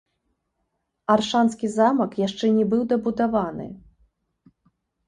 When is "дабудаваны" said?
2.95-3.73